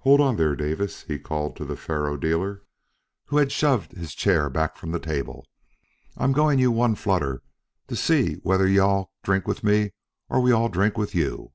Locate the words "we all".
10.42-10.68